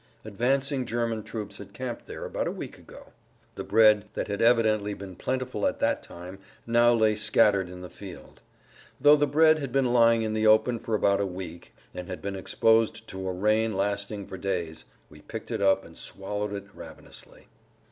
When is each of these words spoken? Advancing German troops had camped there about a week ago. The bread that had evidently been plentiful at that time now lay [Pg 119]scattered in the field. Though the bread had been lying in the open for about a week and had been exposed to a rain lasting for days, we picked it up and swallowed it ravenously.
Advancing 0.25 0.83
German 0.83 1.21
troops 1.21 1.57
had 1.59 1.73
camped 1.73 2.07
there 2.07 2.25
about 2.25 2.47
a 2.47 2.51
week 2.51 2.79
ago. 2.79 3.13
The 3.53 3.63
bread 3.63 4.05
that 4.15 4.27
had 4.27 4.41
evidently 4.41 4.95
been 4.95 5.15
plentiful 5.15 5.67
at 5.67 5.77
that 5.79 6.01
time 6.01 6.39
now 6.65 6.91
lay 6.91 7.13
[Pg 7.13 7.19
119]scattered 7.33 7.69
in 7.69 7.81
the 7.81 7.87
field. 7.91 8.41
Though 8.99 9.15
the 9.15 9.27
bread 9.27 9.59
had 9.59 9.71
been 9.71 9.93
lying 9.93 10.23
in 10.23 10.33
the 10.33 10.47
open 10.47 10.79
for 10.79 10.95
about 10.95 11.21
a 11.21 11.27
week 11.27 11.75
and 11.93 12.07
had 12.07 12.19
been 12.19 12.35
exposed 12.35 13.07
to 13.09 13.29
a 13.29 13.31
rain 13.31 13.77
lasting 13.77 14.25
for 14.25 14.39
days, 14.39 14.85
we 15.11 15.21
picked 15.21 15.51
it 15.51 15.61
up 15.61 15.85
and 15.85 15.95
swallowed 15.95 16.53
it 16.53 16.65
ravenously. 16.73 17.47